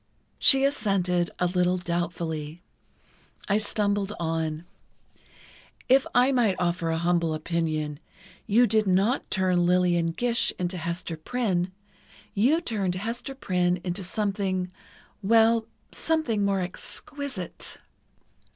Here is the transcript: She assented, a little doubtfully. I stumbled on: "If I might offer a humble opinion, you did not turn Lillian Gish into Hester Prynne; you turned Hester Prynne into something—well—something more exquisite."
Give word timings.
She 0.39 0.63
assented, 0.63 1.29
a 1.37 1.45
little 1.45 1.77
doubtfully. 1.77 2.63
I 3.47 3.59
stumbled 3.59 4.13
on: 4.19 4.65
"If 5.87 6.07
I 6.15 6.31
might 6.31 6.55
offer 6.57 6.89
a 6.89 6.97
humble 6.97 7.35
opinion, 7.35 7.99
you 8.47 8.65
did 8.65 8.87
not 8.87 9.29
turn 9.29 9.63
Lillian 9.67 10.07
Gish 10.13 10.51
into 10.57 10.79
Hester 10.79 11.17
Prynne; 11.17 11.71
you 12.33 12.61
turned 12.61 12.95
Hester 12.95 13.35
Prynne 13.35 13.79
into 13.83 14.01
something—well—something 14.03 16.43
more 16.43 16.61
exquisite." 16.61 17.77